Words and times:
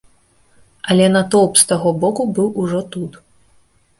Але 0.93 1.05
натоўп 1.15 1.53
з 1.61 1.67
таго 1.71 1.93
боку 2.03 2.25
быў 2.37 2.49
ужо 2.65 2.79
тут. 2.95 3.21